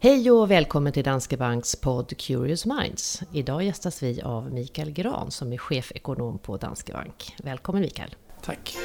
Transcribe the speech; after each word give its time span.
Hej 0.00 0.30
och 0.30 0.50
välkommen 0.50 0.92
till 0.92 1.04
Danske 1.04 1.36
Banks 1.36 1.76
podd 1.76 2.16
Curious 2.18 2.66
Minds. 2.66 3.22
Idag 3.32 3.62
gästas 3.62 4.02
vi 4.02 4.22
av 4.22 4.52
Mikael 4.52 4.90
Gran 4.90 5.30
som 5.30 5.52
är 5.52 5.58
chefekonom 5.58 6.38
på 6.38 6.56
Danske 6.56 6.92
Bank. 6.92 7.34
Välkommen 7.42 7.82
Mikael! 7.82 8.14
Tack! 8.42 8.76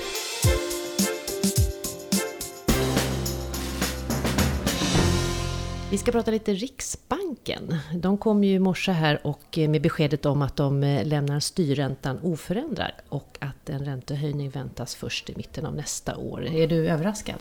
Vi 5.91 5.97
ska 5.97 6.11
prata 6.11 6.31
lite 6.31 6.53
Riksbanken. 6.53 7.77
De 7.93 8.17
kom 8.17 8.43
ju 8.43 8.53
i 8.53 8.59
morse 8.59 8.91
här 8.91 9.27
och 9.27 9.57
med 9.57 9.81
beskedet 9.81 10.25
om 10.25 10.41
att 10.41 10.55
de 10.55 11.01
lämnar 11.03 11.39
styrräntan 11.39 12.19
oförändrad 12.23 12.91
och 13.09 13.37
att 13.41 13.69
en 13.69 13.85
räntehöjning 13.85 14.49
väntas 14.49 14.95
först 14.95 15.29
i 15.29 15.35
mitten 15.35 15.65
av 15.65 15.75
nästa 15.75 16.17
år. 16.17 16.45
Är 16.47 16.67
du 16.67 16.89
överraskad? 16.89 17.37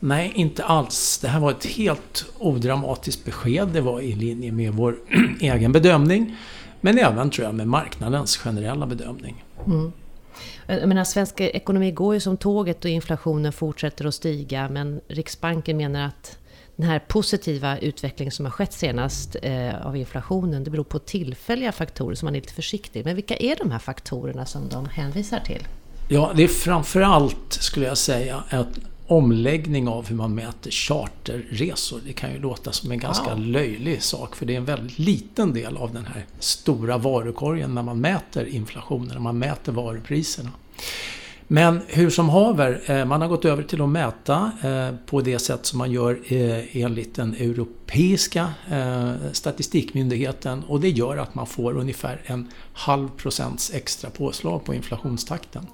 Nej, 0.00 0.32
inte 0.34 0.64
alls. 0.64 1.18
Det 1.18 1.28
här 1.28 1.40
var 1.40 1.50
ett 1.50 1.66
helt 1.66 2.26
odramatiskt 2.38 3.24
besked. 3.24 3.68
Det 3.68 3.80
var 3.80 4.00
i 4.00 4.14
linje 4.14 4.52
med 4.52 4.72
vår 4.72 4.96
egen 5.40 5.72
bedömning. 5.72 6.36
Men 6.80 6.98
även, 6.98 7.30
tror 7.30 7.46
jag, 7.46 7.54
med 7.54 7.68
marknadens 7.68 8.36
generella 8.36 8.86
bedömning. 8.86 9.44
Mm. 9.66 9.92
Jag 10.66 10.88
menar, 10.88 11.04
svensk 11.04 11.40
ekonomi 11.40 11.90
går 11.90 12.14
ju 12.14 12.20
som 12.20 12.36
tåget 12.36 12.84
och 12.84 12.90
inflationen 12.90 13.52
fortsätter 13.52 14.04
att 14.04 14.14
stiga. 14.14 14.68
Men 14.68 15.00
Riksbanken 15.08 15.76
menar 15.76 16.06
att 16.06 16.38
den 16.76 16.86
här 16.86 16.98
positiva 16.98 17.78
utvecklingen 17.78 18.32
som 18.32 18.44
har 18.44 18.52
skett 18.52 18.72
senast 18.72 19.36
eh, 19.42 19.86
av 19.86 19.96
inflationen, 19.96 20.64
det 20.64 20.70
beror 20.70 20.84
på 20.84 20.98
tillfälliga 20.98 21.72
faktorer 21.72 22.14
som 22.14 22.26
man 22.26 22.34
är 22.34 22.40
lite 22.40 22.54
försiktig. 22.54 23.04
Men 23.04 23.14
vilka 23.14 23.36
är 23.36 23.56
de 23.56 23.70
här 23.70 23.78
faktorerna 23.78 24.46
som 24.46 24.68
de 24.68 24.86
hänvisar 24.86 25.40
till? 25.40 25.66
Ja, 26.08 26.32
det 26.36 26.44
är 26.44 26.48
framförallt, 26.48 27.52
skulle 27.52 27.86
jag 27.86 27.98
säga, 27.98 28.44
ett 28.50 28.78
omläggning 29.06 29.88
av 29.88 30.08
hur 30.08 30.16
man 30.16 30.34
mäter 30.34 30.70
charterresor. 30.70 32.00
Det 32.06 32.12
kan 32.12 32.32
ju 32.32 32.38
låta 32.38 32.72
som 32.72 32.90
en 32.90 32.98
ganska 32.98 33.34
wow. 33.34 33.38
löjlig 33.38 34.02
sak 34.02 34.36
för 34.36 34.46
det 34.46 34.52
är 34.52 34.56
en 34.56 34.64
väldigt 34.64 34.98
liten 34.98 35.52
del 35.52 35.76
av 35.76 35.94
den 35.94 36.06
här 36.06 36.26
stora 36.38 36.98
varukorgen 36.98 37.74
när 37.74 37.82
man 37.82 38.00
mäter 38.00 38.46
inflationen, 38.46 39.08
när 39.08 39.20
man 39.20 39.38
mäter 39.38 39.72
varupriserna. 39.72 40.50
Men 41.48 41.80
hur 41.88 42.10
som 42.10 42.28
haver, 42.28 42.80
eh, 42.86 43.04
man 43.04 43.20
har 43.20 43.28
gått 43.28 43.44
över 43.44 43.62
till 43.62 43.82
att 43.82 43.88
mäta 43.88 44.50
eh, 44.62 44.94
på 45.06 45.20
det 45.20 45.38
sätt 45.38 45.66
som 45.66 45.78
man 45.78 45.90
gör 45.90 46.20
eh, 46.26 46.76
enligt 46.82 47.14
den 47.14 47.34
europeiska 47.34 48.48
statistikmyndigheten 49.32 50.64
och 50.64 50.80
det 50.80 50.88
gör 50.90 51.16
att 51.16 51.34
man 51.34 51.46
får 51.46 51.76
ungefär 51.76 52.20
en 52.24 52.48
halv 52.72 53.08
procents 53.08 53.74
extra 53.74 54.10
påslag 54.10 54.64
på 54.64 54.74
inflationstakten. 54.74 55.66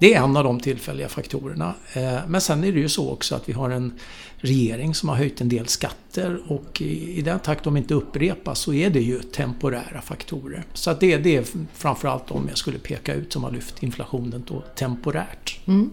Det 0.00 0.14
är 0.14 0.22
en 0.22 0.36
av 0.36 0.44
de 0.44 0.60
tillfälliga 0.60 1.08
faktorerna. 1.08 1.74
Eh, 1.92 2.18
men 2.28 2.40
sen 2.40 2.64
är 2.64 2.72
det 2.72 2.80
ju 2.80 2.88
så 2.88 3.10
också 3.10 3.34
att 3.34 3.48
vi 3.48 3.52
har 3.52 3.70
en 3.70 3.98
regering 4.36 4.94
som 4.94 5.08
har 5.08 5.16
höjt 5.16 5.40
en 5.40 5.48
del 5.48 5.68
skatter 5.68 6.40
och 6.48 6.80
i 6.82 7.22
den 7.22 7.38
takt 7.38 7.64
de 7.64 7.76
inte 7.76 7.94
upprepas 7.94 8.58
så 8.58 8.72
är 8.72 8.90
det 8.90 9.00
ju 9.00 9.22
temporära 9.22 10.00
faktorer. 10.02 10.64
Så 10.72 10.90
att 10.90 11.00
det, 11.00 11.16
det 11.16 11.36
är 11.36 11.44
framförallt 11.74 12.28
de 12.28 12.46
jag 12.48 12.58
skulle 12.58 12.78
peka 12.78 13.14
ut 13.14 13.32
som 13.32 13.44
har 13.44 13.50
lyft 13.50 13.82
inflationen 13.82 14.44
då 14.48 14.60
temporärt. 14.74 15.60
Mm. 15.66 15.90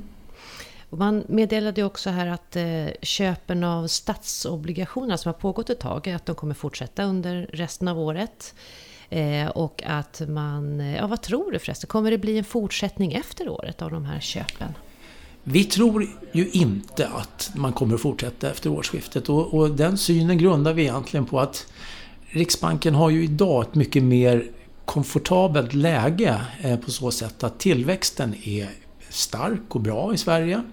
man 0.89 1.23
meddelade 1.27 1.83
också 1.83 2.09
här 2.09 2.27
att 2.27 2.55
eh, 2.55 2.88
köpen 3.02 3.64
av 3.64 3.88
statsobligationer 3.88 5.17
som 5.17 5.30
har 5.30 5.39
pågått 5.39 5.69
ett 5.69 5.80
tag, 5.80 6.09
att 6.09 6.25
de 6.25 6.36
kommer 6.36 6.53
fortsätta 6.53 7.03
under 7.03 7.49
resten 7.53 7.88
av 7.88 7.99
året. 7.99 8.53
Eh, 9.09 9.47
och 9.47 9.83
att 9.86 10.22
man, 10.27 10.80
ja 10.80 11.08
vad 11.08 11.22
tror 11.22 11.52
du 11.52 11.59
förresten, 11.59 11.88
kommer 11.88 12.11
det 12.11 12.17
bli 12.17 12.38
en 12.38 12.44
fortsättning 12.44 13.14
efter 13.14 13.49
året 13.49 13.81
av 13.81 13.91
de 13.91 14.05
här 14.05 14.19
köpen? 14.19 14.73
Vi 15.44 15.64
tror 15.64 16.08
ju 16.31 16.49
inte 16.49 17.08
att 17.08 17.52
man 17.55 17.73
kommer 17.73 17.95
att 17.95 18.02
fortsätta 18.02 18.49
efter 18.52 18.69
årsskiftet 18.69 19.30
och, 19.30 19.53
och 19.53 19.72
den 19.72 19.97
synen 19.97 20.38
grundar 20.38 20.73
vi 20.73 20.81
egentligen 20.81 21.25
på 21.25 21.39
att 21.39 21.67
Riksbanken 22.30 22.95
har 22.95 23.09
ju 23.09 23.23
idag 23.23 23.64
ett 23.64 23.75
mycket 23.75 24.03
mer 24.03 24.52
komfortabelt 24.86 25.73
läge 25.73 26.42
eh, 26.61 26.80
på 26.80 26.92
så 26.92 27.11
sätt 27.11 27.44
att 27.44 27.59
tillväxten 27.59 28.36
är 28.44 28.69
stark 29.09 29.76
och 29.76 29.82
bra 29.82 30.14
i 30.14 30.17
Sverige. 30.17 30.64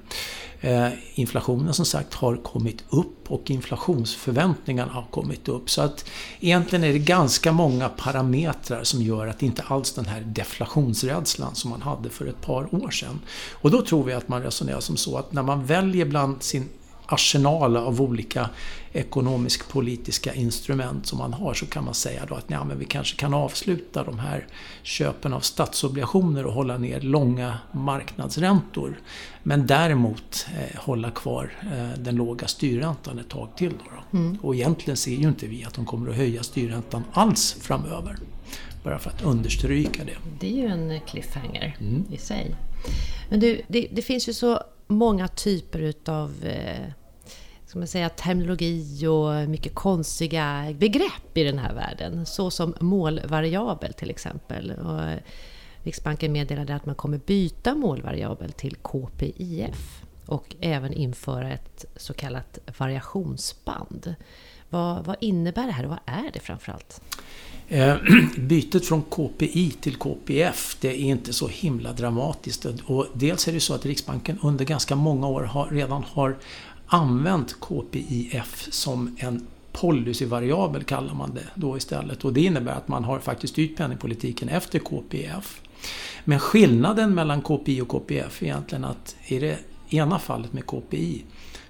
Eh, 0.65 0.89
inflationen 1.15 1.75
som 1.75 1.85
sagt 1.85 2.15
har 2.15 2.37
kommit 2.37 2.85
upp 2.89 3.31
och 3.31 3.51
inflationsförväntningarna 3.51 4.93
har 4.93 5.07
kommit 5.11 5.49
upp. 5.49 5.71
Så 5.71 5.83
att 5.83 6.05
egentligen 6.41 6.85
är 6.85 6.93
det 6.93 6.99
ganska 6.99 7.53
många 7.53 7.89
parametrar 7.89 8.85
som 8.85 9.03
gör 9.03 9.27
att 9.27 9.43
inte 9.43 9.63
alls 9.63 9.93
den 9.93 10.05
här 10.05 10.21
deflationsrädslan 10.21 11.55
som 11.55 11.71
man 11.71 11.83
hade 11.83 12.11
för 12.11 12.27
ett 12.27 12.41
par 12.41 12.85
år 12.85 12.91
sedan. 12.91 13.21
Och 13.53 13.71
då 13.71 13.83
tror 13.83 14.05
vi 14.05 14.13
att 14.13 14.29
man 14.29 14.43
resonerar 14.43 14.81
som 14.81 14.97
så 14.97 15.17
att 15.17 15.33
när 15.33 15.43
man 15.43 15.65
väljer 15.67 16.05
bland 16.05 16.43
sin 16.43 16.69
arsenal 17.07 17.77
av 17.77 18.03
olika 18.03 18.51
ekonomisk-politiska 18.93 20.35
instrument 20.35 21.07
som 21.07 21.19
man 21.19 21.33
har 21.33 21.55
så 21.55 21.67
kan 21.67 21.85
man 21.85 21.95
säga 21.95 22.27
då 22.29 22.35
att 22.35 22.45
ja, 22.49 22.65
men 22.65 22.79
vi 22.79 22.85
kanske 22.85 23.17
kan 23.17 23.35
avsluta 23.35 24.05
de 24.05 24.19
här 24.19 24.47
köpen 24.83 25.33
av 25.33 25.41
statsobligationer 25.41 26.47
och 26.47 26.53
hålla 26.53 26.79
ner 26.79 27.01
långa 27.01 27.59
marknadsräntor. 27.73 29.01
Men 29.43 29.67
däremot 29.67 30.47
eh, 30.57 30.81
hålla 30.81 31.11
kvar 31.11 31.53
eh, 31.63 31.99
den 31.99 32.15
låga 32.15 32.47
styrräntan 32.47 33.19
ett 33.19 33.29
tag 33.29 33.49
till. 33.57 33.71
Då, 33.71 33.91
då. 33.91 34.19
Mm. 34.19 34.39
Och 34.43 34.55
egentligen 34.55 34.97
ser 34.97 35.15
ju 35.15 35.29
inte 35.29 35.47
vi 35.47 35.65
att 35.65 35.75
de 35.75 35.87
kommer 35.87 36.11
att 36.11 36.17
höja 36.17 36.43
styrräntan 36.43 37.05
alls 37.13 37.57
framöver. 37.61 38.17
Bara 38.85 38.99
för 38.99 39.11
att 39.11 39.23
understryka 39.23 40.05
det. 40.05 40.17
Det 40.41 40.47
är 40.47 40.53
ju 40.53 40.67
en 40.67 41.01
cliffhanger 41.01 41.77
mm. 41.81 42.05
i 42.11 42.17
sig. 42.17 42.55
Men 43.31 43.41
du, 43.41 43.63
det, 43.69 43.89
det 43.93 44.03
finns 44.03 44.29
ju 44.29 44.33
så 44.33 44.63
många 44.87 45.29
typer 45.29 45.79
utav 45.79 46.45
eh, 46.45 46.91
ska 47.67 47.79
man 47.79 47.89
säga, 47.89 48.09
terminologi 48.09 49.07
och 49.07 49.49
mycket 49.49 49.75
konstiga 49.75 50.75
begrepp 50.79 51.37
i 51.37 51.45
den 51.45 51.59
här 51.59 51.75
världen. 51.75 52.27
Så 52.27 52.51
som 52.51 52.75
målvariabel 52.81 53.93
till 53.93 54.11
exempel. 54.11 54.71
Och 54.71 55.03
eh, 55.03 55.19
Riksbanken 55.83 56.33
meddelade 56.33 56.75
att 56.75 56.87
man 56.87 56.95
kommer 56.95 57.19
byta 57.19 57.75
målvariabel 57.75 58.53
till 58.53 58.77
KPIF 58.77 60.03
och 60.27 60.57
även 60.61 60.93
införa 60.93 61.53
ett 61.53 61.85
så 61.97 62.15
kallat 62.15 62.59
variationsband. 62.79 64.15
Vad, 64.71 65.05
vad 65.05 65.17
innebär 65.21 65.67
det 65.67 65.73
här 65.73 65.85
och 65.85 65.91
vad 65.91 65.99
är 66.07 66.31
det 66.33 66.41
framförallt? 66.41 67.01
allt? 67.01 67.17
Eh, 67.69 67.97
bytet 68.37 68.87
från 68.87 69.03
KPI 69.03 69.71
till 69.81 69.97
KPF 69.97 70.77
det 70.81 70.89
är 70.89 70.97
inte 70.99 71.33
så 71.33 71.49
himla 71.49 71.93
dramatiskt. 71.93 72.67
Och 72.85 73.07
dels 73.15 73.49
är 73.49 73.53
det 73.53 73.61
så 73.61 73.75
att 73.75 73.87
Riksbanken 73.87 74.39
under 74.43 74.65
ganska 74.65 74.97
många 74.97 75.29
år 75.29 75.43
har, 75.43 75.67
redan 75.71 76.05
har 76.05 76.37
använt 76.87 77.61
KPIF 77.61 78.69
som 78.71 79.17
en 79.19 79.47
policyvariabel 79.73 80.85
kallar 80.85 81.15
man 81.15 81.35
det 81.35 81.47
då 81.55 81.77
istället. 81.77 82.25
Och 82.25 82.33
det 82.33 82.41
innebär 82.41 82.73
att 82.73 82.89
man 82.89 83.05
har 83.05 83.19
faktiskt 83.19 83.53
styrt 83.53 83.77
penningpolitiken 83.77 84.49
efter 84.49 84.79
KPIF. 84.79 85.61
Men 86.25 86.39
skillnaden 86.39 87.15
mellan 87.15 87.43
KPI 87.43 87.81
och 87.81 87.89
KPF 87.89 88.43
är 88.43 88.47
egentligen 88.47 88.85
att 88.85 89.17
i 89.27 89.39
det 89.39 89.59
ena 89.89 90.19
fallet 90.19 90.53
med 90.53 90.67
KPI 90.67 91.25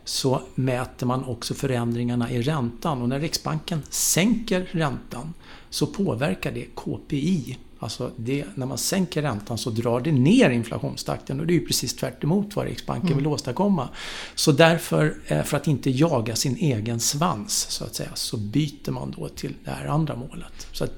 så 0.04 0.42
mäter 0.54 1.06
man 1.06 1.24
också 1.24 1.54
förändringarna 1.54 2.30
i 2.30 2.42
räntan 2.42 3.02
och 3.02 3.08
när 3.08 3.20
Riksbanken 3.20 3.82
sänker 3.90 4.68
räntan 4.70 5.34
så 5.74 5.86
påverkar 5.86 6.52
det 6.52 6.64
KPI. 6.74 7.58
Alltså 7.78 8.10
det, 8.16 8.44
när 8.54 8.66
man 8.66 8.78
sänker 8.78 9.22
räntan 9.22 9.58
så 9.58 9.70
drar 9.70 10.00
det 10.00 10.12
ner 10.12 10.50
inflationstakten 10.50 11.40
och 11.40 11.46
det 11.46 11.52
är 11.52 11.58
ju 11.58 11.66
precis 11.66 11.96
tvärt 11.96 12.24
vad 12.54 12.66
Riksbanken 12.66 13.06
mm. 13.06 13.18
vill 13.18 13.26
åstadkomma. 13.26 13.88
Så 14.34 14.52
därför, 14.52 15.16
eh, 15.26 15.42
för 15.42 15.56
att 15.56 15.66
inte 15.66 15.90
jaga 15.90 16.36
sin 16.36 16.56
egen 16.56 17.00
svans 17.00 17.66
så 17.70 17.84
att 17.84 17.94
säga, 17.94 18.10
så 18.14 18.36
byter 18.36 18.90
man 18.90 19.14
då 19.16 19.28
till 19.28 19.54
det 19.64 19.70
här 19.70 19.86
andra 19.86 20.16
målet. 20.16 20.66
Så 20.72 20.84
att, 20.84 20.92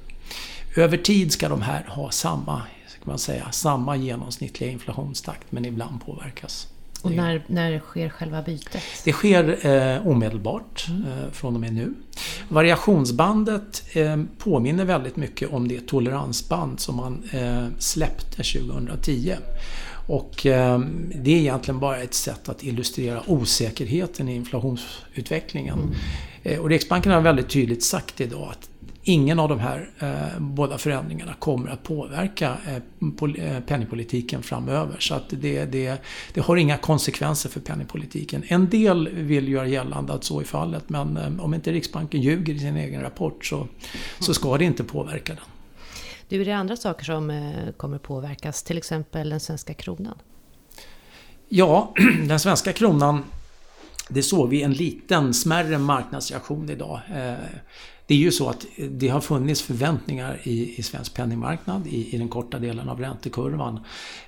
över 0.77 0.97
tid 0.97 1.33
ska 1.33 1.49
de 1.49 1.63
här 1.63 1.85
ha 1.89 2.11
samma, 2.11 2.63
ska 2.89 3.01
man 3.05 3.19
säga, 3.19 3.53
samma 3.53 3.97
genomsnittliga 3.97 4.71
inflationstakt 4.71 5.53
men 5.53 5.65
ibland 5.65 6.05
påverkas. 6.07 6.69
Och 7.07 7.13
när, 7.13 7.45
när 7.47 7.79
sker 7.79 8.09
själva 8.09 8.43
bytet? 8.43 8.83
Det 9.05 9.13
sker 9.13 9.67
eh, 9.67 10.07
omedelbart 10.07 10.87
mm. 10.89 11.03
eh, 11.03 11.31
från 11.33 11.55
och 11.55 11.61
med 11.61 11.75
nu. 11.75 11.95
Variationsbandet 12.49 13.83
eh, 13.93 14.23
påminner 14.39 14.85
väldigt 14.85 15.17
mycket 15.17 15.53
om 15.53 15.69
det 15.69 15.87
toleransband 15.87 16.81
som 16.81 16.97
man 16.97 17.23
eh, 17.33 17.67
släppte 17.79 18.37
2010. 18.37 19.35
Och 20.07 20.47
eh, 20.47 20.79
det 21.15 21.31
är 21.31 21.39
egentligen 21.39 21.81
bara 21.81 21.99
ett 21.99 22.15
sätt 22.15 22.49
att 22.49 22.65
illustrera 22.65 23.23
osäkerheten 23.27 24.29
i 24.29 24.35
inflationsutvecklingen. 24.35 25.79
Mm. 25.79 25.95
Eh, 26.43 26.59
och 26.59 26.69
Riksbanken 26.69 27.13
har 27.13 27.21
väldigt 27.21 27.49
tydligt 27.49 27.85
sagt 27.85 28.21
idag 28.21 28.49
att 28.51 28.69
ingen 29.09 29.39
av 29.39 29.49
de 29.49 29.61
här 29.61 29.91
eh, 29.99 30.41
båda 30.41 30.79
förändringarna 30.79 31.35
kommer 31.35 31.71
att 31.71 31.83
påverka 31.83 32.57
eh, 32.67 32.77
eh, 33.45 33.61
penningpolitiken 33.61 34.43
framöver. 34.43 34.97
Så 34.99 35.15
att 35.15 35.25
det, 35.29 35.65
det, 35.65 36.03
det 36.35 36.41
har 36.41 36.57
inga 36.57 36.77
konsekvenser 36.77 37.49
för 37.49 37.61
penningpolitiken. 37.61 38.43
En 38.47 38.69
del 38.71 39.09
vill 39.09 39.49
göra 39.49 39.67
gällande 39.67 40.13
att 40.13 40.25
så 40.25 40.41
är 40.41 40.45
fallet 40.45 40.89
men 40.89 41.17
eh, 41.17 41.45
om 41.45 41.55
inte 41.55 41.73
Riksbanken 41.73 42.21
ljuger 42.21 42.55
i 42.55 42.59
sin 42.59 42.77
egen 42.77 43.03
rapport 43.03 43.45
så, 43.45 43.67
så 44.19 44.35
ska 44.35 44.59
det 44.59 44.65
inte 44.65 44.85
påverka 44.85 45.35
den. 45.35 45.45
Du, 46.29 46.41
är 46.41 46.45
det 46.45 46.53
andra 46.53 46.77
saker 46.77 47.05
som 47.05 47.31
eh, 47.31 47.73
kommer 47.77 47.99
påverkas? 47.99 48.63
Till 48.63 48.79
exempel 48.79 49.31
den 49.31 49.41
svenska 49.41 49.75
kronan? 49.75 50.19
Ja, 51.49 51.95
den 52.29 52.41
svenska 52.41 52.73
kronan 52.73 53.25
det 54.09 54.23
såg 54.23 54.49
vi 54.49 54.63
en 54.63 54.73
liten 54.73 55.35
smärre 55.35 55.79
marknadsreaktion 55.79 56.71
idag. 56.71 57.01
Eh, 57.09 57.35
det 58.07 58.15
är 58.15 58.19
ju 58.19 58.33
så 58.33 58.49
att 58.49 58.67
det 58.91 59.09
har 59.09 59.21
funnits 59.21 59.63
förväntningar 59.63 60.41
i, 60.43 60.79
i 60.79 60.83
svensk 60.83 61.15
penningmarknad 61.15 61.87
i, 61.87 62.15
i 62.15 62.19
den 62.19 62.29
korta 62.29 62.59
delen 62.59 62.89
av 62.89 63.01
räntekurvan 63.01 63.81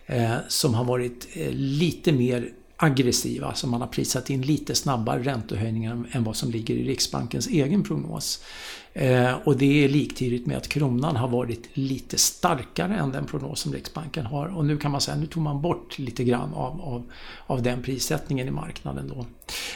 eh, 0.07 0.35
som 0.49 0.75
har 0.75 0.85
varit 0.85 1.29
eh, 1.35 1.53
lite 1.53 2.13
mer 2.13 2.53
aggressiva, 2.81 3.55
så 3.55 3.67
man 3.67 3.81
har 3.81 3.89
prisat 3.89 4.31
in 4.31 4.43
lite 4.43 4.75
snabbare 4.75 5.23
räntehöjningar 5.23 6.05
än 6.13 6.25
vad 6.25 6.37
som 6.37 6.51
ligger 6.51 6.75
i 6.75 6.89
Riksbankens 6.89 7.47
egen 7.47 7.85
prognos. 7.85 8.45
Eh, 8.93 9.35
och 9.45 9.57
det 9.57 9.85
är 9.85 9.89
liktydigt 9.89 10.47
med 10.47 10.57
att 10.57 10.69
kronan 10.69 11.17
har 11.17 11.29
varit 11.29 11.69
lite 11.73 12.19
starkare 12.19 12.95
än 12.95 13.13
den 13.13 13.27
prognos 13.27 13.61
som 13.61 13.73
Riksbanken 13.73 14.27
har. 14.27 14.57
Och 14.57 14.65
nu 14.65 14.77
kan 14.77 14.91
man 14.91 15.01
säga, 15.01 15.17
nu 15.17 15.27
tog 15.27 15.43
man 15.43 15.63
bort 15.63 15.99
lite 15.99 16.25
grann 16.25 16.55
av, 16.55 16.81
av, 16.81 17.13
av 17.47 17.63
den 17.63 17.83
prissättningen 17.83 18.49
i 18.49 18.51
marknaden 18.51 19.09
då. 19.09 19.27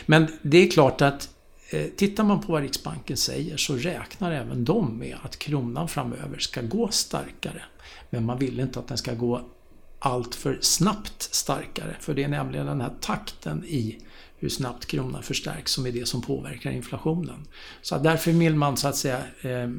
Men 0.06 0.26
det 0.42 0.58
är 0.58 0.70
klart 0.70 1.02
att 1.02 1.28
eh, 1.70 1.86
Tittar 1.96 2.24
man 2.24 2.40
på 2.40 2.52
vad 2.52 2.62
Riksbanken 2.62 3.16
säger 3.16 3.56
så 3.56 3.76
räknar 3.76 4.32
även 4.32 4.64
de 4.64 4.98
med 4.98 5.16
att 5.22 5.38
kronan 5.38 5.88
framöver 5.88 6.38
ska 6.38 6.62
gå 6.62 6.88
starkare. 6.88 7.62
Men 8.10 8.24
man 8.26 8.38
vill 8.38 8.60
inte 8.60 8.78
att 8.78 8.88
den 8.88 8.98
ska 8.98 9.14
gå 9.14 9.40
allt 10.04 10.34
för 10.34 10.58
snabbt 10.60 11.22
starkare. 11.22 11.96
För 12.00 12.14
det 12.14 12.24
är 12.24 12.28
nämligen 12.28 12.66
den 12.66 12.80
här 12.80 12.92
takten 13.00 13.64
i 13.64 13.98
hur 14.36 14.48
snabbt 14.48 14.86
kronan 14.86 15.22
förstärks 15.22 15.72
som 15.72 15.86
är 15.86 15.92
det 15.92 16.08
som 16.08 16.22
påverkar 16.22 16.70
inflationen. 16.70 17.46
Så 17.82 17.98
därför 17.98 18.32
vill 18.32 18.54
man 18.54 18.76
så 18.76 18.88
att 18.88 18.96
säga 18.96 19.22
eh, 19.42 19.70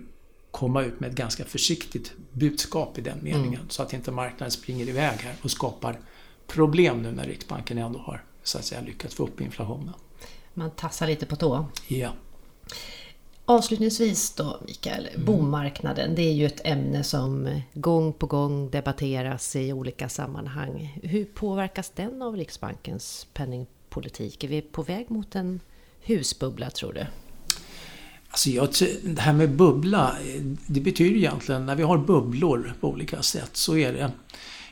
komma 0.52 0.84
ut 0.84 1.00
med 1.00 1.10
ett 1.10 1.16
ganska 1.16 1.46
försiktigt 1.46 2.14
budskap 2.32 2.98
i 2.98 3.02
den 3.02 3.18
meningen. 3.22 3.54
Mm. 3.54 3.70
Så 3.70 3.84
att 3.84 3.94
inte 3.94 4.12
marknaden 4.12 4.52
springer 4.52 4.90
iväg 4.90 5.20
här 5.20 5.36
och 5.42 5.52
skapar 5.52 6.00
problem 6.48 7.02
nu 7.02 7.12
när 7.12 7.24
Riksbanken 7.24 7.78
ändå 7.78 8.00
har 8.00 8.24
så 8.44 8.58
att 8.58 8.66
säga, 8.66 8.82
lyckats 8.82 9.16
få 9.16 9.24
upp 9.24 9.42
inflationen. 9.42 9.94
Man 10.54 10.72
tassar 10.72 11.08
lite 11.08 11.26
på 11.26 11.36
tå. 11.36 11.66
Ja. 11.88 12.14
Avslutningsvis 13.46 14.34
då 14.34 14.60
Mikael, 14.68 15.08
mm. 15.08 15.26
bomarknaden 15.26 16.16
det 16.16 16.22
är 16.22 16.34
ju 16.34 16.46
ett 16.46 16.62
ämne 16.64 17.04
som 17.04 17.62
gång 17.74 18.14
på 18.14 18.26
gång 18.26 18.70
debatteras 18.70 19.56
i 19.56 19.74
olika 19.74 20.10
sammanhang. 20.10 21.00
Hur 21.04 21.26
påverkas 21.26 21.90
den 21.96 22.22
av 22.22 22.36
Riksbankens 22.36 23.28
penningpolitik? 23.34 24.44
Är 24.44 24.48
vi 24.48 24.62
på 24.62 24.82
väg 24.82 25.10
mot 25.10 25.36
en 25.36 25.60
husbubbla 26.02 26.70
tror 26.70 26.94
du? 26.94 27.06
Alltså 28.30 28.50
jag, 28.50 28.70
det 29.04 29.22
här 29.22 29.34
med 29.34 29.56
bubbla, 29.56 30.16
det 30.68 30.82
betyder 30.82 31.16
egentligen 31.16 31.66
när 31.66 31.76
vi 31.76 31.84
har 31.84 31.98
bubblor 31.98 32.74
på 32.80 32.90
olika 32.90 33.22
sätt 33.22 33.58
så 33.58 33.78
är 33.78 33.94
det 33.94 34.12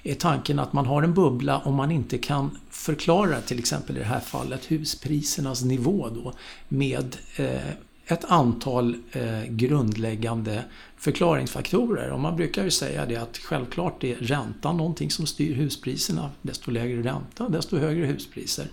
är 0.03 0.15
tanken 0.15 0.59
att 0.59 0.73
man 0.73 0.85
har 0.85 1.03
en 1.03 1.13
bubbla 1.13 1.59
om 1.59 1.75
man 1.75 1.91
inte 1.91 2.17
kan 2.17 2.57
förklara 2.69 3.41
till 3.41 3.59
exempel 3.59 3.97
i 3.97 3.99
det 3.99 4.05
här 4.05 4.19
fallet 4.19 4.71
husprisernas 4.71 5.63
nivå 5.63 6.09
då 6.09 6.33
med 6.67 7.17
eh, 7.37 7.73
ett 8.07 8.25
antal 8.25 8.95
eh, 9.11 9.43
grundläggande 9.49 10.63
förklaringsfaktorer. 11.01 12.11
Och 12.11 12.19
man 12.19 12.35
brukar 12.35 12.63
ju 12.63 12.71
säga 12.71 13.05
det 13.05 13.15
att 13.15 13.37
självklart 13.37 14.03
är 14.03 14.15
räntan 14.15 14.77
någonting 14.77 15.11
som 15.11 15.25
styr 15.25 15.55
huspriserna. 15.55 16.31
Desto 16.41 16.71
lägre 16.71 17.03
ränta, 17.03 17.49
desto 17.49 17.77
högre 17.77 18.05
huspriser. 18.05 18.67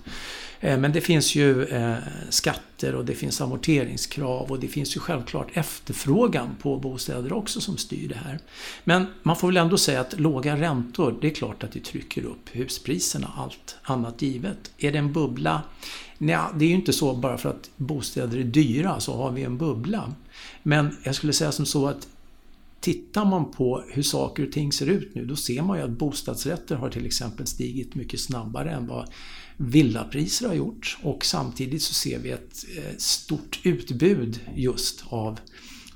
Eh, 0.60 0.78
men 0.78 0.92
det 0.92 1.00
finns 1.00 1.34
ju 1.34 1.64
eh, 1.64 1.96
skatter 2.28 2.94
och 2.94 3.04
det 3.04 3.14
finns 3.14 3.40
amorteringskrav 3.40 4.50
och 4.50 4.60
det 4.60 4.68
finns 4.68 4.96
ju 4.96 5.00
självklart 5.00 5.48
efterfrågan 5.52 6.56
på 6.62 6.76
bostäder 6.76 7.32
också 7.32 7.60
som 7.60 7.76
styr 7.76 8.08
det 8.08 8.20
här. 8.24 8.38
Men 8.84 9.06
man 9.22 9.36
får 9.36 9.48
väl 9.48 9.56
ändå 9.56 9.78
säga 9.78 10.00
att 10.00 10.20
låga 10.20 10.56
räntor, 10.56 11.18
det 11.20 11.26
är 11.26 11.34
klart 11.34 11.64
att 11.64 11.72
det 11.72 11.80
trycker 11.84 12.24
upp 12.24 12.48
huspriserna, 12.52 13.32
allt 13.36 13.76
annat 13.82 14.22
givet. 14.22 14.70
Är 14.78 14.92
det 14.92 14.98
en 14.98 15.12
bubbla? 15.12 15.62
Nej, 16.18 16.38
det 16.54 16.64
är 16.64 16.68
ju 16.68 16.74
inte 16.74 16.92
så 16.92 17.14
bara 17.14 17.38
för 17.38 17.48
att 17.48 17.70
bostäder 17.76 18.38
är 18.38 18.44
dyra 18.44 19.00
så 19.00 19.16
har 19.16 19.30
vi 19.30 19.42
en 19.42 19.58
bubbla. 19.58 20.12
Men 20.62 20.96
jag 21.02 21.14
skulle 21.14 21.32
säga 21.32 21.52
som 21.52 21.66
så 21.66 21.88
att 21.88 22.08
Tittar 22.80 23.24
man 23.24 23.50
på 23.50 23.84
hur 23.88 24.02
saker 24.02 24.46
och 24.46 24.52
ting 24.52 24.72
ser 24.72 24.86
ut 24.86 25.14
nu, 25.14 25.24
då 25.24 25.36
ser 25.36 25.62
man 25.62 25.78
ju 25.78 25.84
att 25.84 25.90
bostadsrätter 25.90 26.76
har 26.76 26.90
till 26.90 27.06
exempel 27.06 27.46
stigit 27.46 27.94
mycket 27.94 28.20
snabbare 28.20 28.70
än 28.70 28.86
vad 28.86 29.10
villapriser 29.56 30.48
har 30.48 30.54
gjort. 30.54 30.98
Och 31.02 31.24
samtidigt 31.24 31.82
så 31.82 31.94
ser 31.94 32.18
vi 32.18 32.30
ett 32.30 32.64
eh, 32.76 32.96
stort 32.98 33.60
utbud 33.62 34.40
just 34.54 35.04
av 35.08 35.40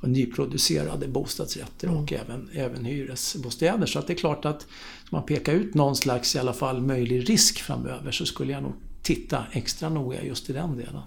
nyproducerade 0.01 1.09
bostadsrätter 1.09 1.89
och 1.89 2.13
mm. 2.13 2.25
även, 2.25 2.49
även 2.53 2.85
hyresbostäder. 2.85 3.87
Så 3.87 3.99
att 3.99 4.07
det 4.07 4.13
är 4.13 4.17
klart 4.17 4.45
att 4.45 4.67
ska 5.05 5.17
man 5.17 5.27
peka 5.27 5.53
ut 5.53 5.75
någon 5.75 5.97
slags 5.97 6.37
i 6.37 6.39
alla 6.39 6.53
fall 6.53 6.83
möjlig 6.83 7.31
risk 7.31 7.59
framöver 7.59 8.11
så 8.13 8.27
skulle 8.27 8.53
jag 8.53 8.63
nog 8.63 8.73
titta 9.03 9.45
extra 9.53 9.89
noga 9.89 10.25
just 10.25 10.51
i 10.51 10.53
den 10.53 10.77
delen. 10.77 11.03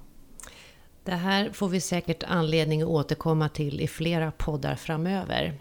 Det 1.06 1.16
här 1.16 1.50
får 1.50 1.69
vi 1.69 1.81
säkert 1.81 2.24
anledning 2.24 2.81
att 2.81 2.88
återkomma 2.88 3.50
till 3.50 3.81
i 3.81 3.88
flera 3.88 4.31
poddar 4.31 4.75
framöver. 4.75 5.54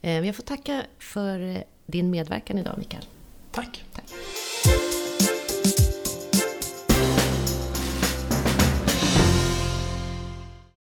Eh, 0.00 0.26
jag 0.26 0.36
får 0.36 0.42
tacka 0.42 0.82
för 0.98 1.64
din 1.86 2.10
medverkan 2.10 2.58
idag 2.58 2.74
Mikael. 2.78 3.04
Tack. 3.52 3.84
Tack. 3.92 4.04